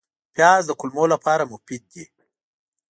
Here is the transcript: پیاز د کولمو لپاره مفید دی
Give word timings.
پیاز 0.33 0.63
د 0.67 0.71
کولمو 0.79 1.05
لپاره 1.13 1.49
مفید 1.53 1.83
دی 1.91 2.03